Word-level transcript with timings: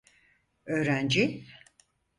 Öğrenci… 0.65 1.45